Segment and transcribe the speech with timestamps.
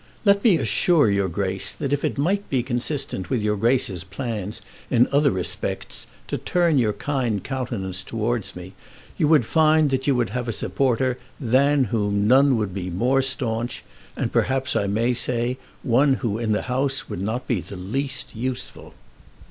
[0.25, 4.59] Let me assure your Grace that if it might be consistent with your Grace's plans
[4.89, 8.73] in other respects to turn your kind countenance towards me,
[9.19, 13.21] you would find that you would have a supporter than whom none would be more
[13.21, 13.83] staunch,
[14.17, 18.35] and perhaps I may say, one who in the House would not be the least
[18.35, 18.95] useful!"